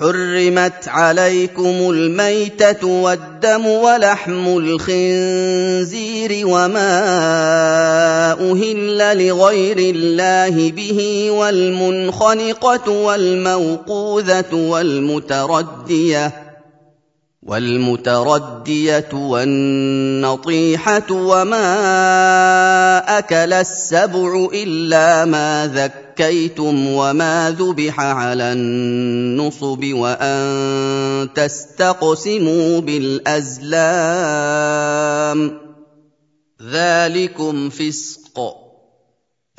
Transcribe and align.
حرمت 0.00 0.88
عليكم 0.88 1.90
الميته 1.90 2.86
والدم 2.86 3.66
ولحم 3.66 4.58
الخنزير 4.58 6.46
وما 6.46 7.02
أهل 8.32 9.26
لغير 9.26 9.78
الله 9.78 10.70
به 10.70 11.30
والمنخنقه 11.30 12.90
والموقوذه 12.90 14.54
والمترديه 14.54 16.32
والمترديه 17.42 19.08
والنطيحه 19.12 21.12
وما 21.12 21.68
اكل 23.18 23.52
السبع 23.52 24.48
الا 24.54 25.24
ما 25.24 25.66
ذكيتم 26.20 26.86
وما 26.86 27.56
ذبح 27.58 28.00
على 28.00 28.52
النصب 28.52 29.84
وان 29.94 31.28
تستقسموا 31.34 32.80
بالازلام 32.80 33.70
ذلكم 36.72 37.70
فسق 37.70 38.20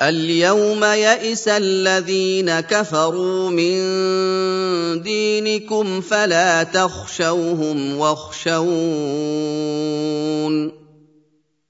اليوم 0.02 0.84
يئس 0.84 1.48
الذين 1.48 2.60
كفروا 2.60 3.50
من 3.50 3.82
دينكم 5.02 6.00
فلا 6.00 6.62
تخشوهم 6.62 7.98
واخشون 7.98 8.62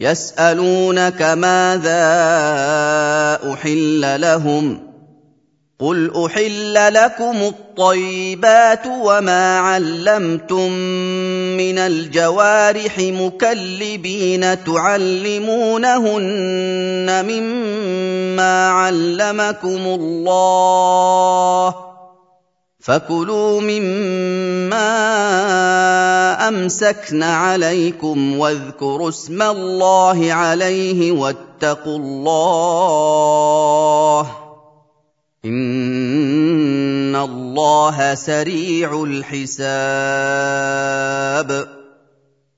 يسألونك 0.00 1.22
ماذا 1.22 2.02
أحل 3.52 4.20
لهم 4.20 4.94
قل 5.78 6.26
أحل 6.26 6.94
لكم 6.94 7.36
الطيبات 7.36 8.86
وما 8.86 9.58
علمتم 9.58 10.72
من 11.56 11.78
الجوارح 11.78 12.98
مكلبين 12.98 14.64
تعلمونهن 14.64 16.04
مما 17.24 18.68
علمكم 18.68 19.68
الله 19.68 21.93
فكلوا 22.84 23.60
مما 23.60 24.78
امسكن 26.48 27.22
عليكم 27.22 28.38
واذكروا 28.38 29.08
اسم 29.08 29.42
الله 29.42 30.32
عليه 30.32 31.12
واتقوا 31.12 31.98
الله 31.98 33.00
ان 35.44 37.16
الله 37.16 38.14
سريع 38.14 39.04
الحساب 39.04 40.24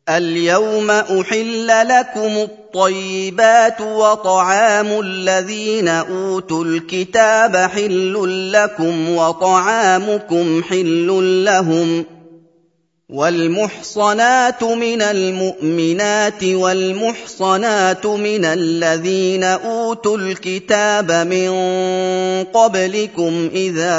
اليوم 0.09 0.91
أحل 0.91 1.67
لكم 1.67 2.37
الطيبات 2.37 3.81
وطعام 3.81 5.01
الذين 5.01 5.89
أوتوا 5.89 6.65
الكتاب 6.65 7.57
حل 7.57 8.53
لكم 8.53 9.11
وطعامكم 9.17 10.63
حل 10.63 11.07
لهم 11.45 12.05
والمحصنات 13.09 14.65
من 14.65 15.03
المؤمنات 15.03 16.45
والمحصنات 16.45 18.07
من 18.07 18.45
الذين 18.45 19.45
أوتوا 19.45 20.17
الكتاب 20.19 21.13
من 21.13 21.51
قبلكم 22.45 23.51
إذا 23.55 23.95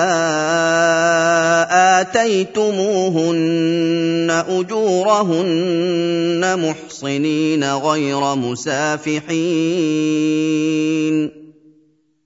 آتيتموهن 2.02 3.24
أجورهن 4.50 6.44
محصنين 6.60 7.74
غير 7.74 8.36
مسافحين. 8.36 9.38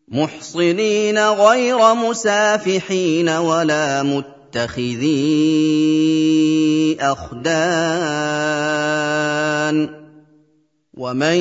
محصنين 0.08 1.18
غير 1.20 1.94
مسافحين 1.94 3.30
ولا 3.30 4.04
متقين 4.04 4.41
متخذي 4.52 5.08
أخدان. 7.00 8.42
ومن 10.98 11.38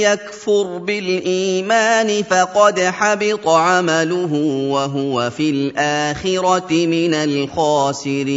يكفر 0.00 0.78
بالإيمان 0.78 2.22
فقد 2.22 2.80
حبط 2.80 3.48
عمله 3.48 4.32
وهو 4.70 5.30
في 5.30 5.50
الآخرة 5.50 6.86
من 6.86 7.14
الخاسرين. 7.14 8.36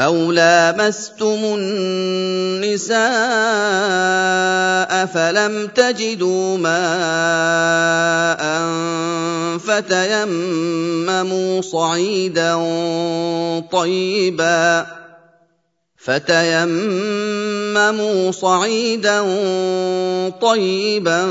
أو 0.00 0.32
لامستم 0.32 1.40
النساء 1.44 3.00
فلم 5.06 5.66
تجدوا 5.66 6.58
ماء 6.58 8.40
فتيمموا 9.58 11.60
صعيدا 11.60 12.54
طيبا 13.72 14.86
فتيمموا 15.96 17.50
صعيدا 18.30 19.20
طيبا 20.40 21.26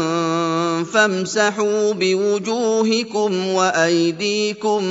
فامسحوا 0.93 1.93
بوجوهكم 1.93 3.47
وايديكم 3.47 4.83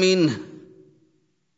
منه 0.00 0.51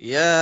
يا 0.00 0.40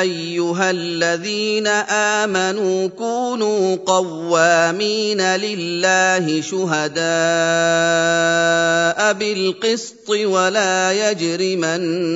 ايها 0.00 0.70
الذين 0.70 1.66
امنوا 1.66 2.86
كونوا 2.88 3.76
قوامين 3.86 5.20
لله 5.20 6.40
شهداء 6.40 7.02
بالقسط 9.12 10.10
ولا 10.10 11.10
يجرمنكم 11.10 12.06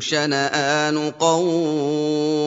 شنآن 0.00 1.10
قوم 1.10 2.46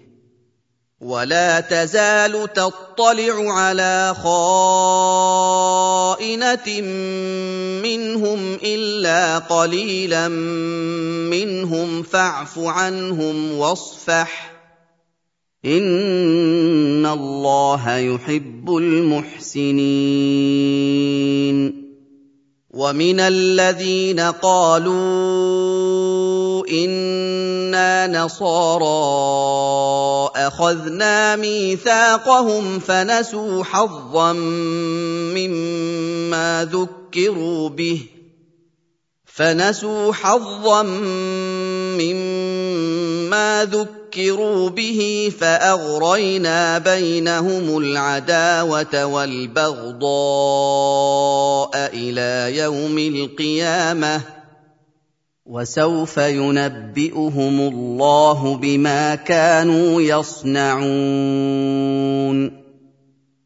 ولا 1.01 1.59
تزال 1.59 2.53
تطلع 2.53 3.51
على 3.53 4.15
خائنة 4.23 5.21
منهم 7.81 8.53
إلا 8.63 9.37
قليلا 9.37 10.27
منهم 10.27 12.03
فاعف 12.03 12.59
عنهم 12.59 13.57
واصفح. 13.57 14.51
إن 15.65 17.05
الله 17.05 17.97
يحب 17.97 18.77
المحسنين. 18.77 19.81
ومن 22.73 23.19
الذين 23.19 24.19
قالوا 24.19 24.91
أنا 26.67 28.07
نصارى 28.07 28.85
اخذنا 30.35 31.35
ميثاقهم 31.35 32.79
فنسوا 32.79 33.63
حظا 33.63 34.33
مما 35.35 36.69
ذكروا 36.71 37.69
به 37.69 38.01
فنسوا 39.25 40.13
حظا 40.13 40.83
مما 41.99 43.65
ذكروا 43.65 44.00
به 44.69 45.31
فاغرينا 45.39 46.77
بينهم 46.77 47.77
العداوه 47.77 49.05
والبغضاء 49.05 50.01
إلى 51.93 52.57
يوم 52.57 52.97
القيامه 52.97 54.21
وسوف 55.45 56.17
ينبئهم 56.17 57.59
الله 57.59 58.55
بما 58.55 59.15
كانوا 59.15 60.01
يصنعون 60.01 61.71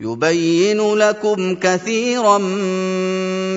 يبين 0.00 0.94
لكم 0.94 1.54
كثيرا 1.54 2.38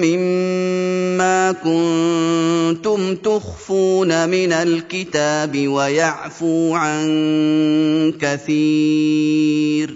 مما 0.02 1.52
كنتم 1.52 3.16
تخفون 3.16 4.30
من 4.30 4.52
الكتاب 4.52 5.68
ويعفو 5.68 6.74
عن 6.74 8.14
كثير. 8.22 9.94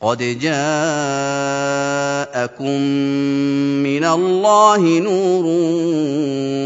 قد 0.00 0.18
جاءكم 0.18 0.50
من 3.82 4.04
الله 4.04 4.98
نور 4.98 5.44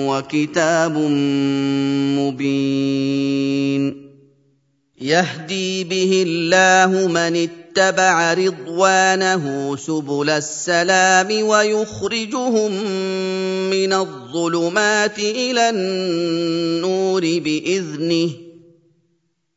وكتاب 0.09 0.99
مبين. 2.18 4.06
يهدي 5.00 5.85
به 5.85 6.25
الله 6.26 7.09
من 7.09 7.37
اتبع 7.76 8.35
رضوانه 8.35 9.76
سبل 9.76 10.30
السلام 10.30 11.42
ويخرجهم 11.42 12.73
من 13.71 13.92
الظلمات 13.92 15.18
إلى 15.18 15.71
النور 15.71 17.21
بإذنه 17.21 18.30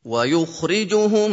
ويخرجهم 0.06 1.32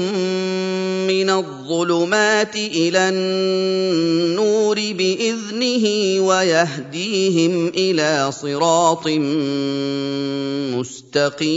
من 1.07 1.31
الظلمات 1.31 2.57
إلى 2.57 3.09
النور 3.09 4.77
بإذنه 4.77 5.87
ويهديهم 6.27 7.69
إلى 7.69 8.33
صراط 8.33 9.09
مستقيم 10.79 11.57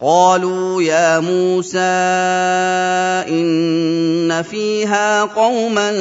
قالوا 0.00 0.82
يا 0.82 1.20
موسى 1.20 1.78
إن 3.28 4.42
فيها 4.42 5.24
قوما 5.24 5.92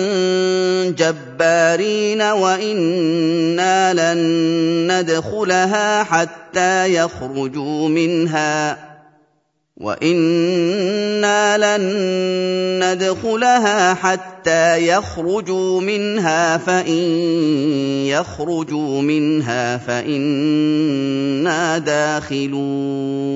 جبارين 0.98 2.22
وإنا 2.22 3.94
لن 3.94 4.92
ندخلها 4.92 6.04
حتى 6.04 6.94
يخرجوا 6.94 7.90
منها. 7.90 8.78
وأنا 9.77 11.58
لن 11.58 11.84
ندخلها 12.84 13.94
حتى 13.94 14.88
يخرجوا 14.88 15.82
منها 15.82 16.58
فان 16.58 16.94
يخرجوا 18.08 19.01
منها 19.01 19.77
فانا 19.77 20.98
داخلون 21.77 23.36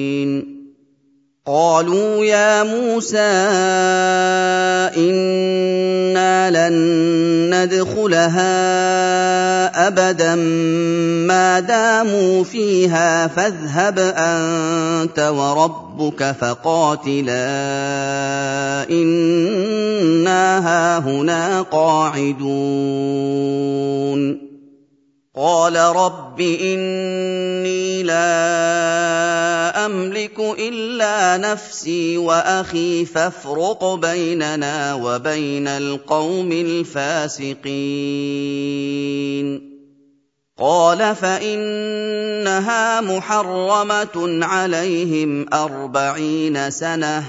قالوا 1.47 2.25
يا 2.25 2.63
موسى 2.63 3.17
إنا 4.97 6.51
لن 6.69 6.75
ندخلها 7.49 8.51
أبدا 9.87 10.35
ما 11.25 11.59
داموا 11.59 12.43
فيها 12.43 13.27
فاذهب 13.27 13.99
أنت 13.99 15.19
وربك 15.19 16.35
فقاتلا 16.41 17.49
إنا 18.89 20.59
هاهنا 20.67 21.61
قاعدون. 21.61 22.41
قال 25.35 25.75
رب 25.75 26.41
إني 26.41 28.03
لا 28.03 29.85
أملك 29.85 30.39
إلا 30.39 31.37
نفسي 31.37 32.17
وأخي 32.17 33.05
فافرق 33.05 33.95
بيننا 33.95 34.93
وبين 34.93 35.67
القوم 35.67 36.51
الفاسقين. 36.51 37.61
قال 40.59 41.15
فإنها 41.15 43.01
محرمة 43.01 44.45
عليهم 44.45 45.53
أربعين 45.53 46.71
سنة 46.71 47.23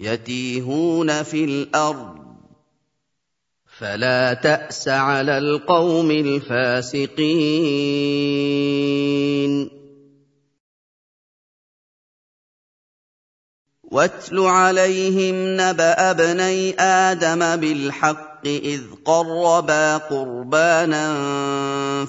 يتيهون 0.00 1.22
في 1.22 1.44
الأرض 1.44 2.17
فلا 3.78 4.34
تأس 4.34 4.88
على 4.88 5.38
القوم 5.38 6.10
الفاسقين. 6.10 7.08
واتل 13.82 14.38
عليهم 14.38 15.34
نبأ 15.60 16.10
ابني 16.10 16.80
آدم 16.80 17.56
بالحق 17.56 18.46
إذ 18.46 18.80
قربا 19.04 19.96
قربانا 19.96 21.14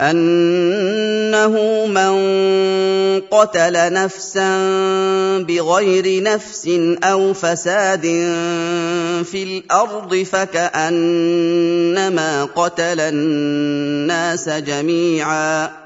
أنه 0.00 1.86
من 1.86 2.16
قتل 3.30 3.92
نفسا 3.92 4.58
بغير 5.38 6.22
نفس 6.22 6.70
أو 7.02 7.32
فساد 7.32 8.02
في 9.24 9.42
الأرض 9.42 10.14
فكأنما 10.16 11.24
قتل 12.44 13.00
الناس 13.00 14.48
جميعا. 14.48 15.85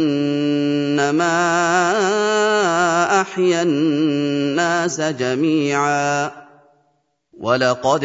أحيا 3.20 3.62
الناس 3.62 5.00
جميعا. 5.00 6.30
ولقد 7.40 8.04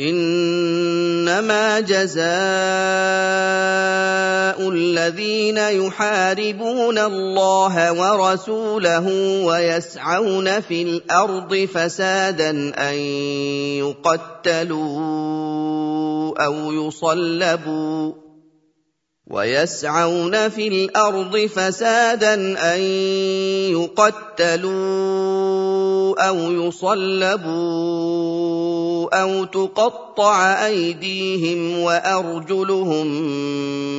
إنما 0.00 1.80
جزاء 1.80 2.26
الذين 4.68 5.58
يحاربون 5.58 6.98
الله 6.98 7.92
ورسوله 7.92 9.08
ويسعون 9.44 10.60
في 10.60 10.82
الأرض 10.82 11.54
فسادا 11.74 12.50
أن 12.90 12.94
يقتلوا 14.44 14.84
أو 16.44 16.72
يصلبوا 16.72 18.25
ويسعون 19.26 20.48
في 20.48 20.68
الأرض 20.68 21.36
فسادا 21.36 22.34
أن 22.74 22.80
يقتلوا 24.40 24.76
أو 26.28 26.36
يصلبوا 26.52 27.46
أو 29.22 29.44
تقطع 29.44 30.66
أيديهم 30.66 31.78
وأرجلهم 31.78 33.06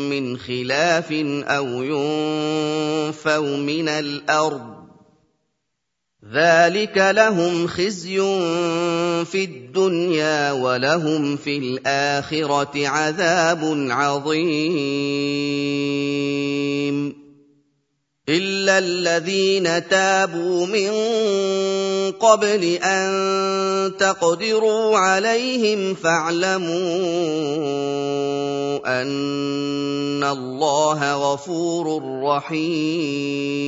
من 0.09 0.37
خلاف 0.37 1.11
أو 1.47 1.65
ينفوا 1.83 3.57
من 3.57 3.89
الأرض 3.89 4.86
ذلك 6.33 6.97
لهم 6.97 7.67
خزي 7.67 8.17
في 9.25 9.43
الدنيا 9.43 10.51
ولهم 10.51 11.37
في 11.37 11.57
الاخره 11.57 12.87
عذاب 12.87 13.87
عظيم 13.89 15.07
الا 18.29 18.77
الذين 18.77 19.87
تابوا 19.87 20.65
من 20.65 20.91
قبل 22.11 22.63
ان 22.83 23.93
تقدروا 23.99 24.97
عليهم 24.97 25.93
فاعلموا 25.93 26.67
ان 29.01 30.23
الله 30.23 31.13
غفور 31.13 32.01
رحيم 32.23 33.67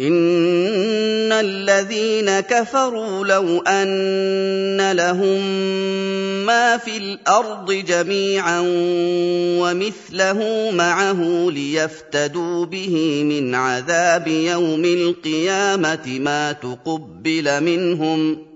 ان 0.00 1.32
الذين 1.32 2.40
كفروا 2.40 3.26
لو 3.26 3.60
ان 3.60 4.92
لهم 4.92 5.40
ما 6.46 6.76
في 6.76 6.96
الأرض 6.96 7.72
جميعا 7.72 8.60
ومثله 9.60 10.70
معه 10.70 11.50
ليفتدوا 11.50 12.66
به 12.66 13.24
من 13.24 13.54
عذاب 13.54 14.28
يوم 14.28 14.84
القيامه 14.84 16.18
ما 16.18 16.52
تقبل 16.52 17.60
منهم 17.60 18.49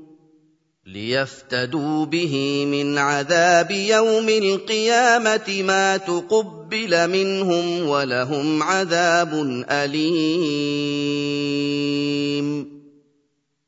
ليفتدوا 0.86 2.04
به 2.04 2.64
من 2.64 2.98
عذاب 2.98 3.70
يوم 3.70 4.28
القيامة 4.28 5.62
ما 5.62 5.96
تقبل 5.96 7.10
منهم 7.10 7.88
ولهم 7.88 8.62
عذاب 8.62 9.64
أليم. 9.70 10.84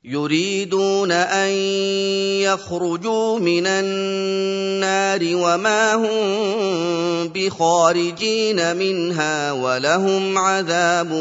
يريدون 0.04 1.12
أن 1.12 1.50
يخرجوا 2.40 3.38
من 3.38 3.66
النار 3.66 5.20
وما 5.36 5.94
هم 5.94 7.28
بخارجين 7.28 8.76
منها 8.76 9.52
ولهم 9.52 10.38
عذاب 10.38 11.12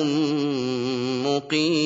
مقيم. 1.26 1.86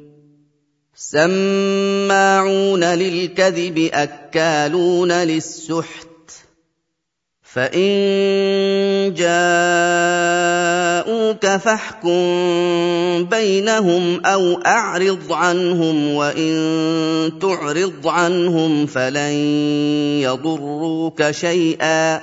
سماعون 1.11 2.83
للكذب 2.83 3.89
أكالون 3.93 5.11
للسحت 5.11 6.07
فإن 7.43 7.91
جاءوك 9.17 9.37
فاحكم 11.45 12.21
بينهم 13.29 14.25
أو 14.25 14.61
أعرض 14.61 15.33
عنهم 15.33 16.13
وإن 16.13 16.53
تعرض 17.41 18.07
عنهم 18.07 18.85
فلن 18.85 19.33
يضروك 20.21 21.31
شيئا 21.31 22.21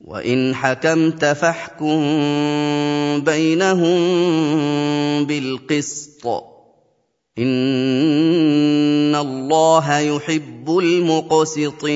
وإن 0.00 0.54
حكمت 0.54 1.24
فاحكم 1.24 2.00
بينهم 3.24 3.96
بالقسط 5.26 6.55
ان 7.38 9.14
الله 9.14 9.98
يحب 9.98 10.78
المقسطين 10.78 11.86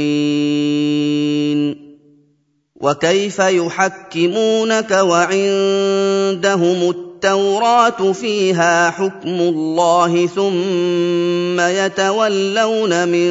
وكيف 2.81 3.38
يحكمونك 3.38 4.90
وعندهم 4.90 6.90
التوراه 6.90 8.12
فيها 8.12 8.90
حكم 8.90 9.40
الله 9.40 10.26
ثم 10.26 11.61
يتولون 11.61 13.09
من 13.09 13.31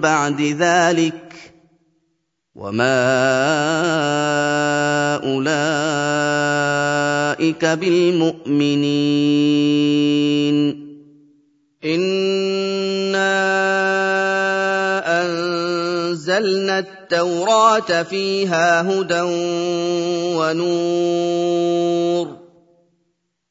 بعد 0.00 0.40
ذلك 0.40 1.14
وما 2.54 3.00
اولئك 5.24 5.60
بالمؤمنين 7.64 8.90
انا 11.84 13.20
انزلنا 15.22 16.78
التوراه 16.78 18.02
فيها 18.02 18.82
هدى 18.82 19.20
ونور 20.36 22.39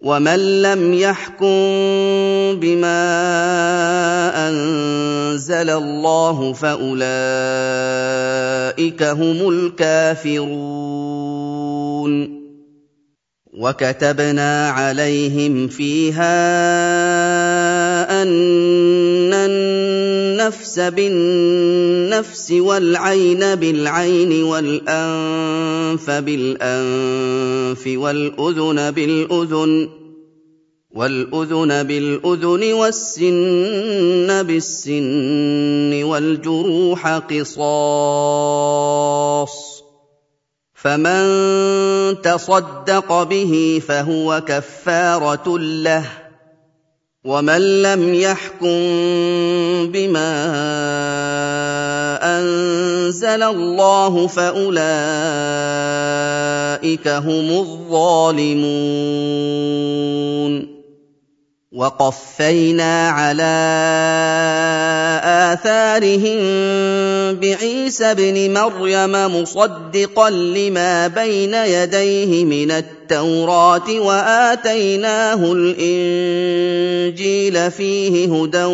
ومن 0.00 0.62
لم 0.62 0.94
يحكم 0.94 1.60
بما 2.56 3.02
انزل 4.48 5.70
الله 5.70 6.52
فاولئك 6.52 7.02
هم 9.02 9.48
الكافرون 9.48 10.80
وكتبنا 13.60 14.68
عليهم 14.70 15.68
فيها 15.68 16.32
ان 18.22 19.34
النفس 20.40 20.78
بالنفس 20.80 22.52
والعين 22.52 23.54
بالعين 23.54 24.42
والأنف 24.42 26.10
بالأنف 26.10 27.86
والأذن 27.86 28.90
بالأذن 28.90 29.88
والأذن 30.90 31.82
بالأذن 31.82 32.72
والسن 32.72 34.42
بالسن 34.42 36.02
والجروح 36.02 37.08
قصاص 37.08 38.30
فمن 40.74 41.22
تصدق 42.22 43.22
به 43.22 43.82
فهو 43.88 44.42
كفارة 44.46 45.58
له 45.58 46.29
ومن 47.24 47.82
لم 47.82 48.14
يحكم 48.14 48.80
بما 49.92 50.32
انزل 52.22 53.42
الله 53.42 54.26
فاولئك 54.26 54.88
هم 57.08 57.50
الظالمون 57.50 58.70
وقفينا 61.72 63.08
على 63.08 63.42
آثارهم 65.24 66.38
بعيسى 67.38 68.04
ابن 68.04 68.54
مريم 68.54 69.12
مصدقا 69.12 70.30
لما 70.30 71.06
بين 71.06 71.54
يديه 71.54 72.44
من 72.44 72.70
التوراة 72.70 74.00
وآتيناه 74.00 75.52
الإنجيل 75.52 77.20
فيه 77.70 78.34
هدى 78.34 78.64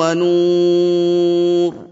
ونور. 0.00 1.91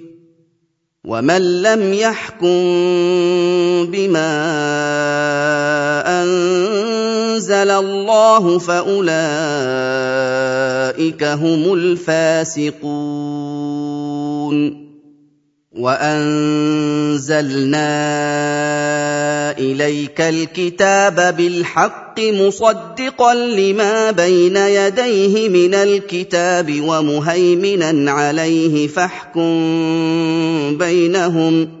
ومن 1.11 1.61
لم 1.61 1.93
يحكم 1.93 2.63
بما 3.91 4.31
انزل 6.23 7.71
الله 7.71 8.59
فاولئك 8.59 9.11
هم 11.23 11.73
الفاسقون 11.73 12.91
وانزلنا 15.81 17.81
اليك 19.57 20.21
الكتاب 20.21 21.35
بالحق 21.37 22.19
مصدقا 22.19 23.33
لما 23.33 24.11
بين 24.11 24.57
يديه 24.57 25.49
من 25.49 25.73
الكتاب 25.73 26.81
ومهيمنا 26.81 28.11
عليه 28.11 28.87
فاحكم 28.87 29.57
بينهم 30.77 31.80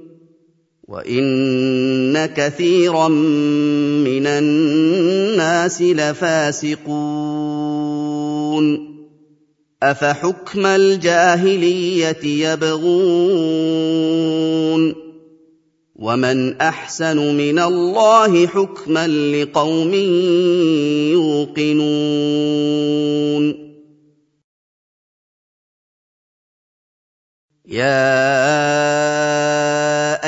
وان 0.91 2.25
كثيرا 2.25 3.07
من 3.07 4.27
الناس 4.27 5.81
لفاسقون 5.81 6.91
افحكم 9.83 10.65
الجاهليه 10.65 12.51
يبغون 12.51 13.51
ومن 15.95 16.61
احسن 16.61 17.37
من 17.37 17.59
الله 17.59 18.47
حكما 18.47 19.07
لقوم 19.07 19.93
يوقنون 21.13 22.01
يا 27.67 29.10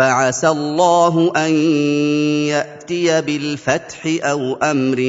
فعسى 0.00 0.48
الله 0.48 1.32
أن 1.36 1.54
يأتي 2.48 3.20
بالفتح 3.20 4.00
أو 4.24 4.54
أمر 4.54 5.00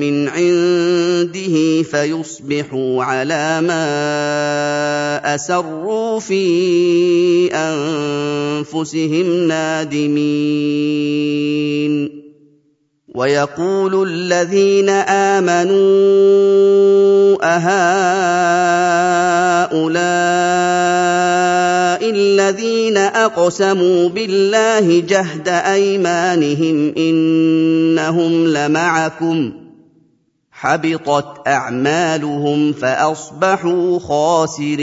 من 0.00 0.28
عنده 0.28 1.82
فيصبحوا 1.82 3.04
على 3.04 3.60
ما 3.60 5.34
أسروا 5.34 6.20
في 6.20 6.44
أنفسهم 7.52 9.48
نادمين. 9.48 11.02
ويقول 13.14 14.08
الذين 14.08 14.88
آمنوا 14.88 15.82
اهؤلاء 17.42 18.91
الذين 22.52 22.96
أقسموا 22.96 24.08
بالله 24.08 25.00
جهد 25.00 25.48
أيمانهم 25.48 26.94
إنهم 26.96 28.46
لمعكم 28.46 29.52
حبطت 30.52 31.48
أعمالهم 31.48 32.72
فأصبحوا 32.72 33.98
خاسرين 33.98 34.82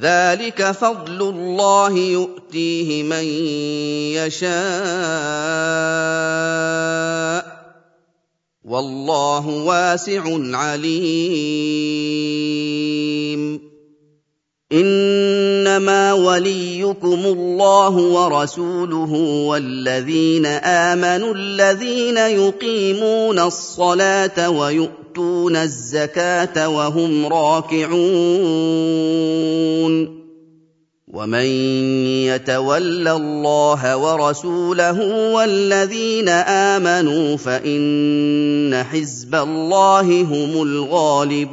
ذلك 0.00 0.70
فضل 0.70 1.20
الله 1.22 1.92
يؤتيه 1.92 3.02
من 3.02 3.24
يشاء 4.16 4.52
والله 8.64 9.48
واسع 9.48 10.22
عليم. 10.56 11.92
انما 14.72 16.12
وليكم 16.12 17.20
الله 17.24 17.90
ورسوله 17.90 19.12
والذين 19.48 20.46
امنوا 20.46 21.34
الذين 21.34 22.16
يقيمون 22.16 23.38
الصلاه 23.38 24.50
ويؤتون 24.50 25.01
الزكاة 25.56 26.68
وهم 26.68 27.26
راكعون. 27.26 27.92
ومن 31.12 31.46
يتول 32.26 33.08
الله 33.08 33.96
ورسوله 33.96 35.30
والذين 35.32 36.28
آمنوا 36.28 37.36
فإن 37.36 38.84
حزب 38.90 39.34
الله 39.34 40.22
هم 40.22 40.62
الغالبون. 40.62 41.52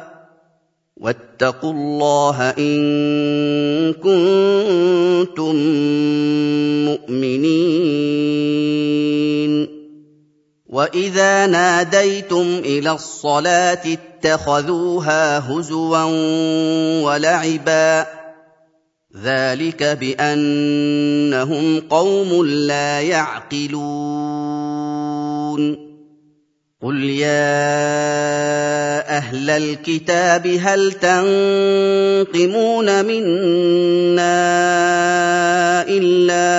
واتقوا 1.01 1.73
الله 1.73 2.49
إن 2.57 3.93
كنتم 3.93 5.55
مؤمنين. 6.85 7.81
وإذا 10.69 11.47
ناديتم 11.47 12.61
إلى 12.65 12.91
الصلاة 12.91 13.81
اتخذوها 13.85 15.39
هزوا 15.39 16.03
ولعبا. 17.03 18.05
ذلك 19.23 19.83
بأنهم 19.83 21.79
قوم 21.79 22.45
لا 22.45 23.01
يعقلون. 23.01 23.91
قل 26.83 27.03
يا 27.03 27.57
أهل 29.17 29.49
الكتاب 29.49 30.47
هل 30.47 30.91
تنقمون 30.93 32.25
منا 33.05 34.41
الا 35.87 36.51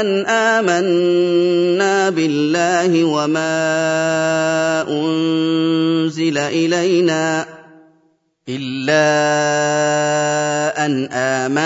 ان 0.00 0.26
امنا 0.26 2.10
بالله 2.10 3.04
وما 3.04 3.50
انزل 4.88 6.38
الينا 6.38 7.59
إلا 8.50 9.06
أن 10.86 11.08
آمنا 11.12 11.62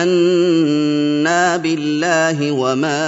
بالله 1.57 2.53
وما 2.53 3.05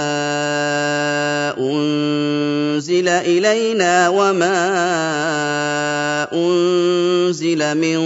أنزل 1.59 3.07
إلينا 3.07 4.09
وما 4.09 4.57
أنزل 6.33 7.77
من 7.77 7.99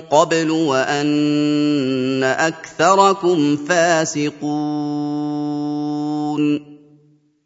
قبل 0.00 0.50
وأن 0.50 2.24
أكثركم 2.24 3.56
فاسقون. 3.56 4.36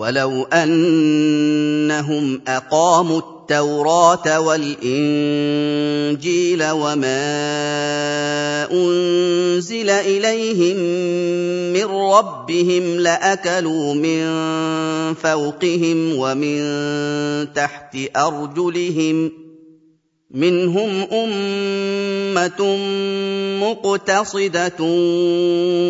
ولو 0.00 0.42
انهم 0.52 2.40
اقاموا 2.48 3.20
التوراه 3.20 4.40
والانجيل 4.40 4.70
وما 6.70 7.20
انزل 8.72 9.90
اليهم 9.90 10.76
من 11.72 11.84
ربهم 11.84 13.00
لاكلوا 13.00 13.94
من 13.94 14.24
فوقهم 15.14 16.14
ومن 16.16 16.60
تحت 17.52 17.96
ارجلهم 18.16 19.39
منهم 20.30 20.90
أمة 21.12 22.76
مقتصدة 23.60 24.76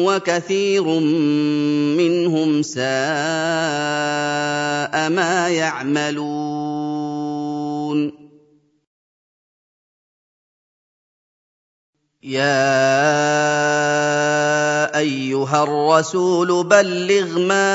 وكثير 0.06 0.84
منهم 2.00 2.62
ساء 2.62 2.80
ما 5.10 5.48
يعملون. 5.48 7.00
يا 12.22 12.60
أيها 14.98 15.62
الرسول 15.62 16.64
بلغ 16.64 17.38
ما 17.38 17.70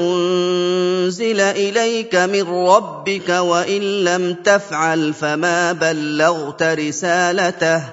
أنزل 0.00 1.40
إليك 1.40 2.14
من 2.14 2.42
ربك 2.42 3.28
وإن 3.28 3.82
لم 4.04 4.34
تفعل 4.44 5.14
فما 5.14 5.72
بلغت 5.72 6.62
رسالته 6.62 7.84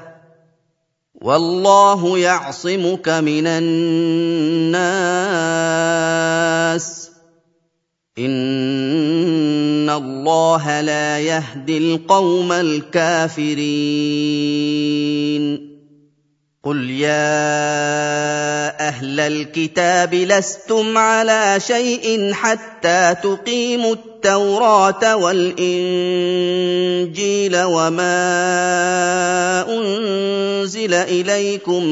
والله 1.16 2.18
يعصمك 2.18 3.10
من 3.10 3.48
الناس 3.48 4.86
إن 8.18 9.90
الله 9.90 10.82
لا 10.82 11.20
يهدي 11.20 11.78
القوم 11.78 12.52
الكافرين 12.52 13.76
قل 16.66 16.90
يا 16.90 17.38
أهل 18.88 19.20
الكتاب 19.20 20.14
لستم 20.14 20.98
على 20.98 21.60
شيء 21.60 22.34
حتى 22.34 23.16
تقيموا 23.24 23.94
التوراه 23.94 25.16
والانجيل 25.16 25.54
وما 27.64 28.16
انزل 29.70 30.94
اليكم 30.94 31.84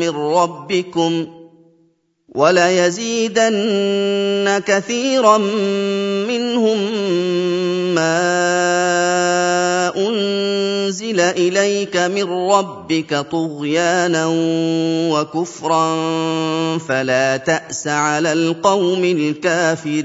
من 0.00 0.10
ربكم 0.10 1.26
وليزيدن 2.34 3.54
كثيرا 4.66 5.38
منهم 6.28 6.78
ما 7.94 8.34
أنزل 9.96 11.20
إليك 11.20 11.96
من 11.96 12.24
ربك 12.24 13.14
طغيانا 13.14 14.26
وكفرا 15.12 15.96
فلا 16.78 17.36
تأس 17.36 17.88
على 17.88 18.32
القوم 18.32 19.04
الكافرين. 19.04 20.04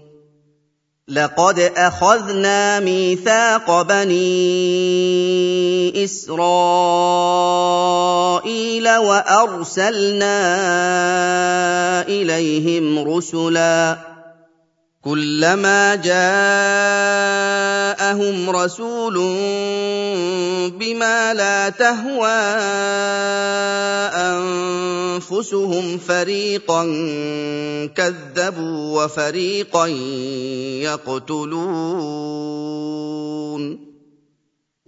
لقد 1.11 1.59
أخذنا 1.59 2.79
ميثاق 2.79 3.81
بني 3.81 4.23
إسرائيل 6.03 6.47
وأرسلنا 8.97 10.37
إليهم 12.07 12.99
رسلا 13.09 13.97
كلما 15.03 15.95
جاءهم 15.95 16.19
رسول 18.49 19.17
بما 20.69 21.33
لا 21.33 21.69
تهوى 21.69 22.41
أنفسهم 25.17 25.97
فريقا 25.97 26.83
كذبوا 27.95 29.03
وفريقا 29.03 29.87
يقتلون. 30.87 31.51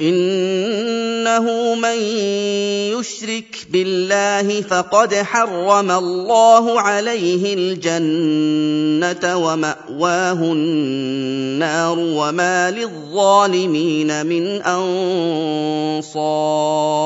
إنه 0.00 1.74
من 1.74 1.98
يشرك 2.98 3.66
بالله 3.70 4.60
فقد 4.62 5.14
حرم 5.14 5.90
الله 5.90 6.80
عليه 6.80 7.54
الجنة 7.54 9.36
ومأواه 9.36 10.42
النار 10.42 11.98
وما 11.98 12.70
للظالمين 12.70 14.26
من 14.26 14.62
أنصار 15.96 17.00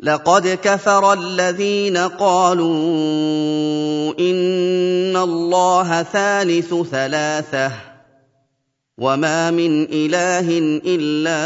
لقد 0.00 0.58
كفر 0.62 1.12
الذين 1.12 1.96
قالوا 1.96 2.74
إن 4.20 5.16
الله 5.16 6.02
ثالث 6.02 6.74
ثلاثة 6.90 7.93
وما 8.98 9.50
من 9.50 9.84
اله 9.90 10.58
الا 10.86 11.44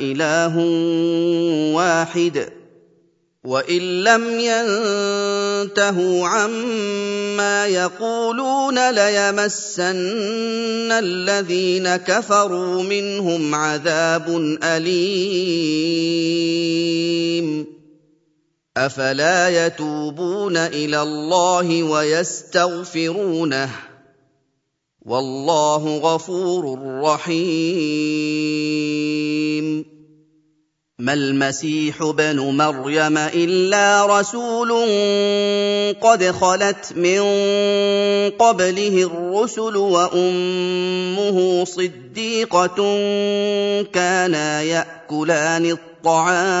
اله 0.00 0.56
واحد 1.76 2.48
وان 3.44 4.04
لم 4.04 4.40
ينتهوا 4.40 6.28
عما 6.28 7.66
يقولون 7.66 8.90
ليمسن 8.90 10.92
الذين 10.92 11.96
كفروا 11.96 12.82
منهم 12.82 13.54
عذاب 13.54 14.56
اليم 14.62 16.10
افلا 18.76 19.66
يتوبون 19.66 20.56
إلى 20.56 21.02
الله 21.02 21.82
ويستغفرونه 21.82 23.89
والله 25.06 25.98
غفور 25.98 26.78
رحيم. 27.02 28.40
ما 30.98 31.12
المسيح 31.12 32.02
ابن 32.02 32.40
مريم 32.40 33.18
إلا 33.18 34.20
رسول 34.20 34.70
قد 36.00 36.24
خلت 36.24 36.92
من 36.96 37.20
قبله 38.30 39.02
الرسل 39.02 39.76
وأمه 39.76 41.64
صديقة 41.64 42.76
كانا 43.82 44.62
يأكلان 44.62 45.76
الطعام. 46.04 46.60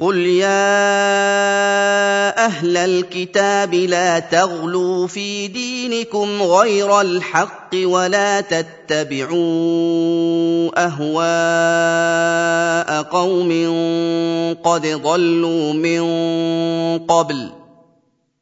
قل 0.00 0.16
يا 0.16 0.78
أهل 2.46 2.76
الكتاب 2.76 3.74
لا 3.74 4.18
تغلوا 4.18 5.06
في 5.06 5.48
دينكم 5.48 6.42
غير 6.42 7.00
الحق 7.00 7.70
ولا 7.74 8.40
تتبعوا 8.40 9.38
اهواء 10.86 12.08
قوم 13.02 13.50
قد 14.64 14.86
ضلوا 14.86 15.72
من 15.72 16.02
قبل 16.98 17.57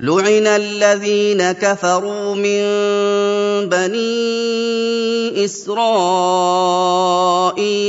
لعن 0.00 0.46
الذين 0.46 1.52
كفروا 1.52 2.34
من 2.34 2.62
بني 3.68 5.44
اسرائيل 5.44 5.98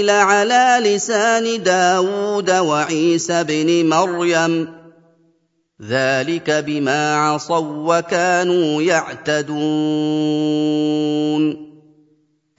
على 0.09 0.79
لسان 0.83 1.63
داود 1.63 2.51
وعيسى 2.51 3.43
بن 3.43 3.89
مريم 3.89 4.73
ذلك 5.89 6.51
بما 6.51 7.15
عصوا 7.15 7.97
وكانوا 7.97 8.81
يعتدون 8.81 9.59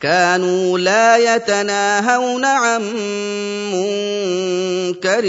كانوا 0.01 0.79
لا 0.79 1.17
يتناهون 1.17 2.45
عن 2.45 2.83
منكر 3.73 5.23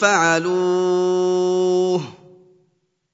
فعلوه 0.00 1.40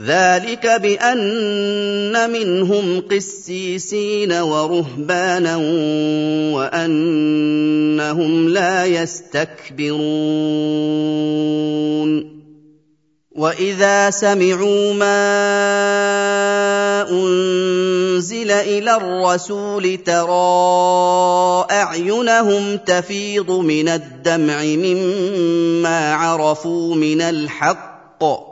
ذلك 0.00 0.80
بأن 0.80 2.30
منهم 2.30 3.00
قسيسين 3.00 4.32
ورهبانا 4.32 5.56
وأنهم 6.56 8.48
لا 8.48 8.84
يستكبرون. 8.86 9.92
وإذا 13.32 14.10
سمعوا 14.10 14.92
ما 14.92 15.24
أنزل 17.10 18.50
إلى 18.50 18.96
الرسول 18.96 19.96
ترى 19.96 21.66
أعينهم 21.70 22.76
تفيض 22.76 23.50
من 23.50 23.88
الدمع 23.88 24.62
مما 24.64 26.14
عرفوا 26.14 26.94
من 26.94 27.20
الحق. 27.20 28.51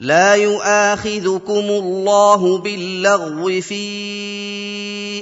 لا 0.00 0.34
يؤاخذكم 0.34 1.64
الله 1.68 2.58
باللغو 2.58 3.60
في 3.60 3.84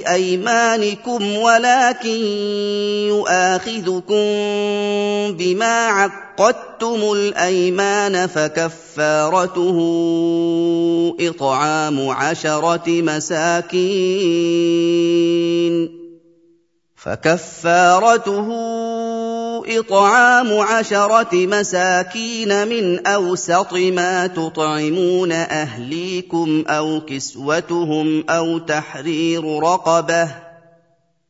أيمانكم 0.07 1.35
ولكن 1.35 2.19
يؤاخذكم 3.07 4.23
بما 5.35 5.87
عقدتم 5.87 7.11
الأيمان 7.11 8.27
فكفارته 8.27 9.77
إطعام 11.19 12.09
عشرة 12.09 12.83
مساكين. 12.87 13.69
فكفارته 16.99 18.47
إطعام 19.79 20.59
عشرة 20.59 21.29
مساكين 21.33 22.67
من 22.67 23.07
أوسط 23.07 23.73
ما 23.73 24.27
تطعمون 24.27 25.31
أهليكم 25.31 26.63
أو 26.67 27.01
كسوتهم 27.07 28.29
أو 28.29 28.57
تحرير 28.57 29.59
رقبة 29.59 30.27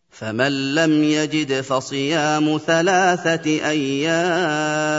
فمن 0.10 0.76
لم 0.76 1.04
يجد 1.04 1.62
فصيام 1.62 2.60
ثلاثة 2.68 3.70
أيام 3.70 4.90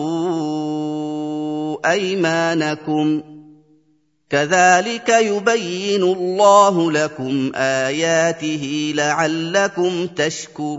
أيمانكم. 1.91 3.23
كذلك 4.31 5.09
يبين 5.09 6.03
الله 6.03 6.93
لكم 6.93 7.53
آياته 7.55 8.93
لعلكم 8.95 10.07
تشكرون. 10.07 10.79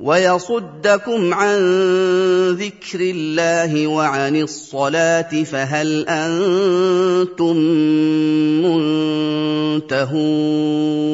ويصدكم 0.00 1.34
عن 1.34 1.58
ذكر 2.50 3.00
الله 3.00 3.86
وعن 3.86 4.36
الصلاة 4.36 5.42
فهل 5.44 6.08
أنتم 6.08 7.56
منتهون 9.82 11.08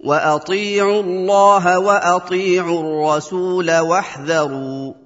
وأطيعوا 0.00 1.02
الله 1.02 1.78
وأطيعوا 1.78 2.80
الرسول 2.80 3.78
واحذروا 3.78 5.05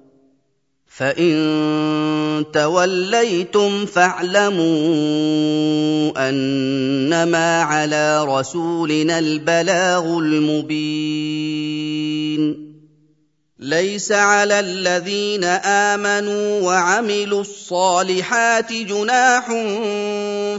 فان 0.97 2.45
توليتم 2.53 3.85
فاعلموا 3.85 4.69
انما 6.29 7.61
على 7.61 8.23
رسولنا 8.25 9.19
البلاغ 9.19 10.03
المبين 10.17 11.61
ليس 13.59 14.11
على 14.11 14.59
الذين 14.59 15.43
امنوا 15.43 16.61
وعملوا 16.61 17.41
الصالحات 17.41 18.73
جناح 18.73 19.47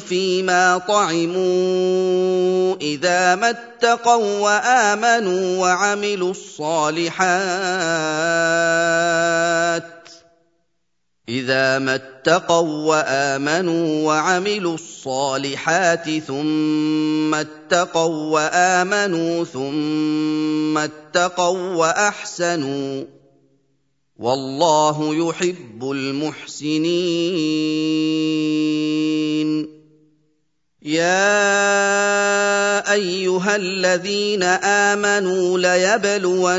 فيما 0.08 0.78
طعموا 0.88 2.76
اذا 2.80 3.34
ما 3.34 3.50
اتقوا 3.50 4.38
وامنوا 4.38 5.58
وعملوا 5.58 6.30
الصالحات 6.30 7.22
إذا 11.28 11.78
ما 11.78 11.94
اتقوا 11.94 12.88
وآمنوا 12.88 14.06
وعملوا 14.06 14.74
الصالحات 14.74 16.10
ثم 16.10 17.34
اتقوا 17.34 18.32
وآمنوا 18.32 19.44
ثم 19.44 20.78
اتقوا 20.78 21.74
وأحسنوا 21.74 23.04
والله 24.18 25.28
يحب 25.28 25.90
المحسنين. 25.90 27.02
يا 30.84 32.42
أيها 32.92 33.56
الذين 33.56 34.42
آمنوا 34.42 35.58
ليبلونكم 35.58 36.58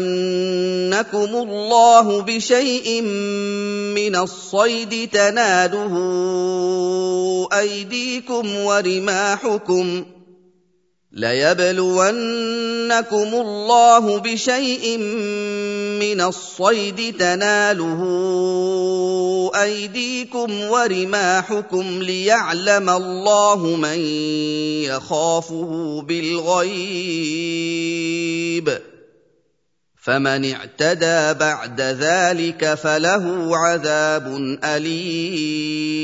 الله 1.36 2.22
بشيء 2.22 3.02
من 3.92 4.16
الصيد 4.16 5.10
تناله 5.10 5.94
أيديكم 7.54 8.56
ورماحكم 8.56 10.06
ليبلونكم 11.14 12.10
الله 13.34 14.20
بشيء 14.20 14.98
من 16.00 16.22
الصيد 16.22 17.18
تناله 17.18 18.02
أيديكم 19.56 20.62
ورماحكم 20.62 22.02
ليعلم 22.02 22.90
الله 22.90 23.76
من 23.76 24.00
يخافه 24.90 26.02
بالغيب 26.08 26.74
فمن 30.04 30.52
اعتدى 30.52 31.34
بعد 31.40 31.82
ذلك 31.82 32.74
فله 32.74 33.58
عذاب 33.58 34.58
أليم 34.64 36.04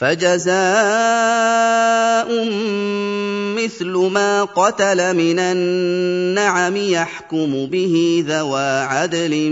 فجزاء 0.00 0.60
مثل 3.56 3.92
ما 4.12 4.44
قتل 4.44 5.16
من 5.16 5.38
النعم 5.38 6.76
يحكم 6.76 7.66
به 7.66 8.24
ذوى 8.28 8.80
عدل 8.80 9.50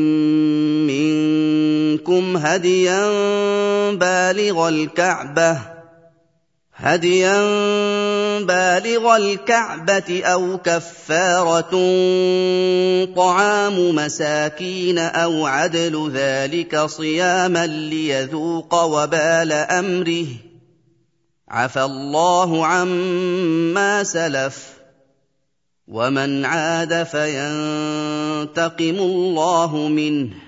منكم 0.89 2.37
هديا 2.37 3.11
بالغ 3.93 4.69
الكعبة 4.69 5.78
هديا 6.81 7.41
بالغ 8.39 9.17
الكعبة 9.17 10.23
أو 10.25 10.59
كفارة 10.59 11.71
طعام 13.17 13.95
مساكين 13.95 14.99
أو 14.99 15.47
عدل 15.47 16.11
ذلك 16.15 16.81
صياما 16.81 17.67
ليذوق 17.67 18.85
وبال 18.85 19.53
أمره. 19.53 20.27
عفى 21.49 21.83
الله 21.83 22.67
عما 22.67 24.05
سلف. 24.05 24.69
ومن 25.89 26.45
عاد 26.45 27.03
فينتقم 27.03 28.97
الله 28.99 29.77
منه. 29.77 30.48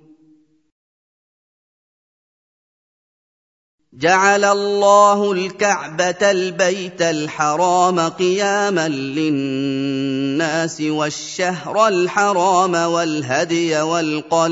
جعل 3.93 4.45
الله 4.45 5.31
الكعبة 5.31 6.31
البيت 6.31 7.01
الحرام 7.01 7.99
قياما 7.99 8.87
للناس 8.87 10.81
والشهر 10.81 11.87
الحرام 11.87 12.75
والهدي 12.75 13.81
والقلائد 13.81 14.51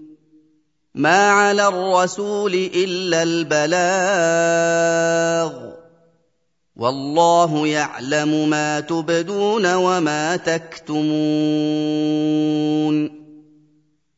ما 0.95 1.29
على 1.29 1.67
الرسول 1.67 2.53
الا 2.53 3.23
البلاغ 3.23 3.71
والله 6.75 7.67
يعلم 7.67 8.49
ما 8.49 8.79
تبدون 8.79 9.73
وما 9.73 10.35
تكتمون 10.35 11.11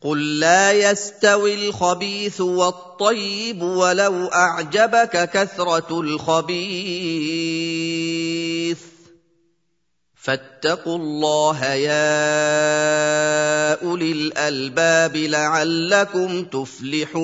قل 0.02 0.40
لا 0.40 0.72
يستوي 0.72 1.68
الخبيث 1.68 2.42
والطيب 2.42 3.62
ولو 3.62 4.28
اعجبك 4.28 5.30
كثره 5.30 6.02
الخبيث 6.02 8.03
فاتقوا 10.24 10.98
الله 10.98 11.66
يا 11.74 12.04
أولي 13.84 14.12
الألباب 14.12 15.18
لعلكم 15.18 16.44
تفلحون. 16.44 17.24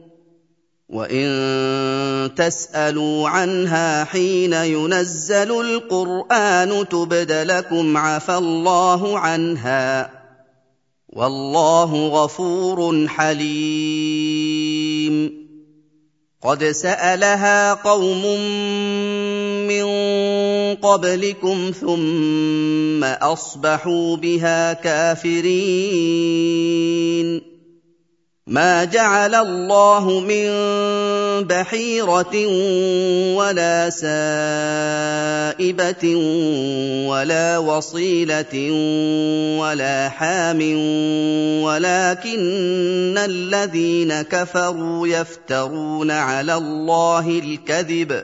وان 0.91 2.35
تسالوا 2.35 3.29
عنها 3.29 4.03
حين 4.03 4.53
ينزل 4.53 5.51
القران 5.61 6.89
تبد 6.89 7.31
لكم 7.31 7.97
عفى 7.97 8.35
الله 8.37 9.19
عنها 9.19 10.09
والله 11.09 12.07
غفور 12.07 13.07
حليم. 13.07 14.51
قد 16.43 16.63
سالها 16.63 17.73
قوم 17.73 18.25
من 19.67 19.85
قبلكم 20.75 21.71
ثم 21.81 23.03
اصبحوا 23.03 24.17
بها 24.17 24.73
كافرين 24.73 26.31
ما 28.51 28.83
جعل 28.83 29.35
الله 29.35 30.19
من 30.19 30.47
بحيره 31.47 32.35
ولا 33.35 33.89
سائبه 35.49 36.05
ولا 37.07 37.57
وصيله 37.57 38.71
ولا 39.59 40.09
حام 40.09 40.59
ولكن 41.63 43.17
الذين 43.17 44.21
كفروا 44.21 45.07
يفترون 45.07 46.11
على 46.11 46.55
الله 46.55 47.29
الكذب 47.29 48.23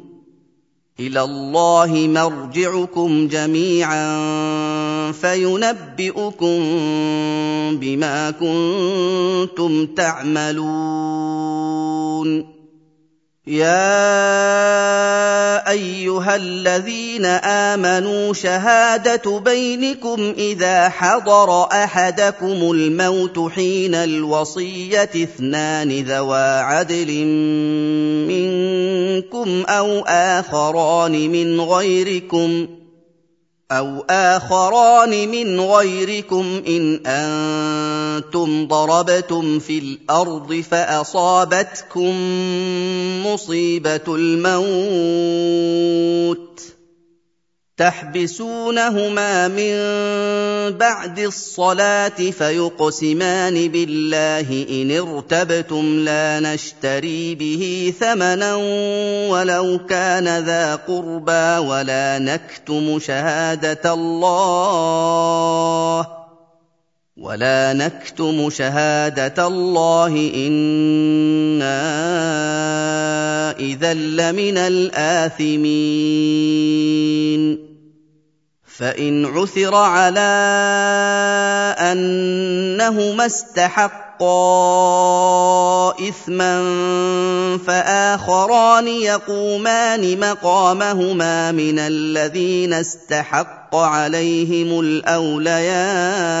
إلى 0.99 1.21
الله 1.21 2.07
مرجعكم 2.07 3.27
جميعا 3.27 4.21
فينبئكم 5.11 6.59
بما 7.79 8.31
كنتم 8.31 9.85
تعملون. 9.85 11.41
يا 13.47 13.91
أيها 15.69 16.35
الذين 16.35 17.25
آمنوا 17.25 18.33
شهادة 18.33 19.39
بينكم 19.39 20.33
إذا 20.37 20.89
حضر 20.89 21.63
أحدكم 21.63 22.71
الموت 22.71 23.51
حين 23.51 23.95
الوصية 23.95 25.09
اثنان 25.15 25.91
ذوا 25.91 26.59
عدل 26.59 27.09
منكم 29.21 29.63
أو 29.69 29.99
آخران 30.07 31.11
من 31.11 31.61
غيركم 31.61 32.67
أو 33.71 34.05
آخران 34.09 35.29
من 35.29 35.59
غيركم 35.59 36.61
إن 36.67 37.05
أنتم 37.05 38.67
ضربتم 38.67 39.59
في 39.59 39.79
الأرض 39.79 40.63
فأصابتكم 40.71 42.15
مصيبة 43.25 44.01
الموت 44.07 44.61
تحبسونهما 47.81 49.47
من 49.47 49.73
بعد 50.77 51.19
الصلاة 51.19 52.31
فيقسمان 52.31 53.67
بالله 53.67 54.65
إن 54.69 54.91
ارتبتم 54.91 55.99
لا 55.99 56.39
نشتري 56.39 57.35
به 57.35 57.93
ثمنا 57.99 58.55
ولو 59.29 59.79
كان 59.89 60.39
ذا 60.45 60.75
قربى 60.75 61.57
ولا 61.67 62.19
نكتم 62.19 62.99
شهادة 62.99 63.93
الله 63.93 65.01
ولا 67.17 67.73
نكتم 67.73 68.49
شهادة 68.49 69.47
الله 69.47 70.31
إنا 70.35 71.81
إذا 73.59 73.93
لمن 73.93 74.57
الآثمين 74.57 75.71
فان 78.81 79.25
عثر 79.25 79.75
على 79.75 80.19
انهما 81.79 83.25
استحقا 83.25 84.31
اثما 86.09 86.61
فاخران 87.67 88.87
يقومان 88.87 90.19
مقامهما 90.19 91.51
من 91.51 91.79
الذين 91.79 92.73
استحق 92.73 93.75
عليهم 93.75 94.79
الاوليان 94.79 96.31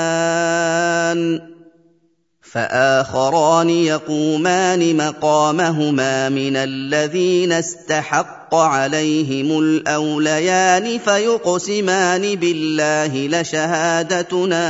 فآخران 2.51 3.69
يقومان 3.69 4.97
مقامهما 4.97 6.29
من 6.29 6.55
الذين 6.55 7.51
استحق 7.51 8.55
عليهم 8.55 9.59
الأوليان 9.59 10.99
فيقسمان 10.99 12.35
بالله 12.35 13.41
لشهادتنا 13.41 14.65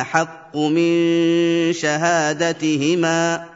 أحق 0.00 0.56
من 0.56 0.92
شهادتهما 1.72 3.55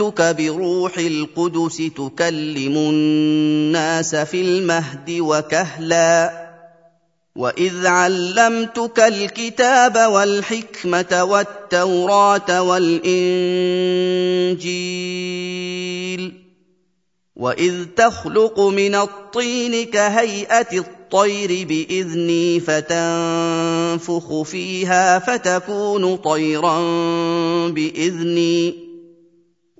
ايدتك 0.00 0.36
بروح 0.36 0.98
القدس 0.98 1.76
تكلم 1.76 2.76
الناس 2.76 4.16
في 4.16 4.40
المهد 4.40 5.10
وكهلا 5.20 6.44
وإذ 7.36 7.86
علمتك 7.86 9.00
الكتاب 9.00 9.96
والحكمة 10.12 11.24
والتوراة 11.24 12.62
والإنجيل 12.62 13.04
وإذ 17.36 17.84
تخلق 17.96 18.60
من 18.60 18.94
الطين 18.94 19.86
كهيئة 19.86 20.78
الطير 20.78 21.66
بإذني 21.66 22.60
فتنفخ 22.60 24.42
فيها 24.42 25.18
فتكون 25.18 26.16
طيرا 26.16 26.78
بإذني 27.68 28.93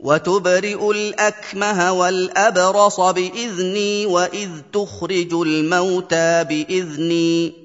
وتبرئ 0.05 0.91
الأكمه 0.91 1.93
والأبرص 1.93 3.01
بإذني 3.01 4.07
وإذ 4.07 4.51
تخرج 4.73 5.35
الموتى 5.35 6.45
بإذني 6.45 7.65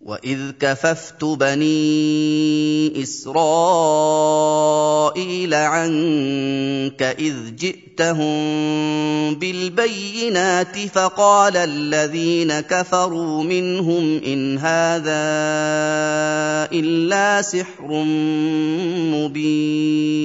وإذ 0.00 0.50
كففت 0.60 1.24
بني 1.24 3.02
إسرائيل 3.02 3.94
عنك 5.54 7.02
إذ 7.02 7.34
جئتهم 7.56 8.34
بالبينات 9.34 10.78
فقال 10.78 11.56
الذين 11.56 12.60
كفروا 12.60 13.42
منهم 13.42 14.20
إن 14.26 14.58
هذا 14.58 15.24
إلا 16.72 17.42
سحر 17.42 18.04
مبين 19.14 20.24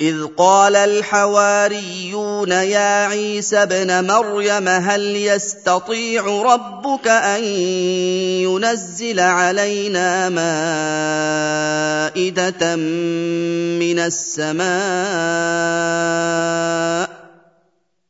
إذ 0.00 0.26
قال 0.36 0.76
الحواريون 0.76 2.50
يا 2.50 3.06
عيسى 3.06 3.56
ابن 3.56 4.06
مريم 4.06 4.68
هل 4.68 5.16
يستطيع 5.16 6.42
ربك 6.42 7.08
أن 7.08 7.44
ينزل 8.48 9.20
علينا 9.20 10.28
مائدة 12.08 12.76
من 13.76 13.98
السماء؟ 13.98 14.70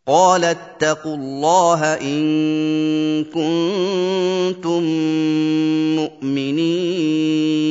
قال 0.06 0.44
اتقوا 0.44 1.16
الله 1.16 1.94
إن 1.94 3.24
كنتم 3.24 4.82
مؤمنين. 5.96 7.70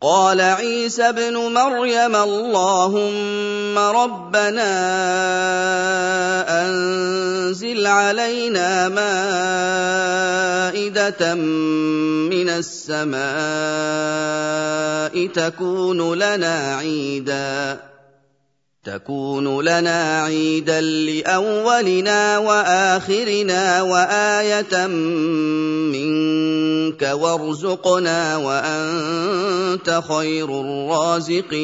قال 0.00 0.40
عيسى 0.40 1.08
ابن 1.08 1.36
مريم 1.36 2.16
اللهم 2.16 3.78
ربنا 3.78 4.72
أنزل 6.64 7.86
علينا 7.86 8.88
مائدة 10.72 11.34
من 11.34 12.48
السماء 12.48 13.20
تكون 15.26 16.14
لنا 16.14 16.76
عيداً. 16.76 17.89
تكون 18.84 19.60
لنا 19.60 20.22
عيدا 20.22 20.80
لأولنا 20.80 22.38
وآخرنا 22.38 23.82
وآية 23.82 24.86
منك 25.92 27.02
وارزقنا 27.02 28.36
وأنت 28.36 30.02
خير 30.08 30.60
الرازقين. 30.60 31.60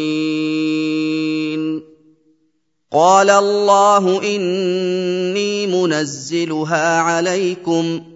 قال 2.93 3.31
الله 3.31 4.23
إني 4.23 5.67
منزلها 5.67 7.01
عليكم 7.01 8.16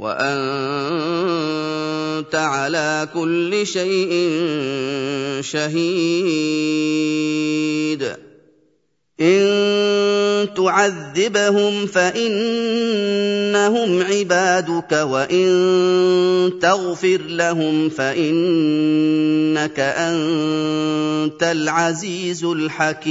وأنت 0.00 0.34
على 2.34 3.08
كل 3.14 3.66
شيء 3.66 4.30
شهيد. 5.40 6.80
إن 9.20 10.48
تعذبهم 10.56 11.86
فإنهم 11.86 12.42
عبادك 14.02 14.92
وإن 14.92 16.52
تغفر 16.62 17.20
لهم 17.28 17.88
فإنك 17.88 19.80
أنت 19.80 21.42
العزيز 21.42 22.44
الحكيم. 22.44 23.10